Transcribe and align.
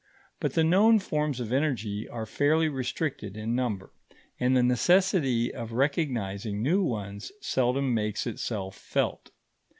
But 0.39 0.53
the 0.53 0.63
known 0.63 0.97
forms 0.97 1.39
of 1.39 1.53
energy 1.53 2.09
are 2.09 2.25
fairly 2.25 2.67
restricted 2.67 3.37
in 3.37 3.53
number, 3.53 3.93
and 4.39 4.57
the 4.57 4.63
necessity 4.63 5.53
of 5.53 5.73
recognising 5.73 6.63
new 6.63 6.81
ones 6.83 7.31
seldom 7.39 7.93
makes 7.93 8.25
itself 8.25 8.75
felt. 8.75 9.29